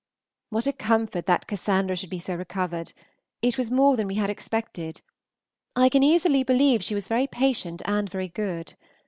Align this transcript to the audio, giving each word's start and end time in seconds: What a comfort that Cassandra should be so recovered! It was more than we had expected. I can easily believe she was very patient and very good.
What 0.49 0.65
a 0.65 0.73
comfort 0.73 1.27
that 1.27 1.45
Cassandra 1.45 1.95
should 1.95 2.09
be 2.09 2.17
so 2.17 2.33
recovered! 2.33 2.91
It 3.43 3.55
was 3.55 3.69
more 3.69 3.95
than 3.95 4.07
we 4.07 4.15
had 4.15 4.31
expected. 4.31 5.03
I 5.75 5.89
can 5.89 6.01
easily 6.01 6.41
believe 6.43 6.81
she 6.83 6.95
was 6.95 7.07
very 7.07 7.27
patient 7.27 7.83
and 7.85 8.09
very 8.09 8.29
good. 8.29 8.73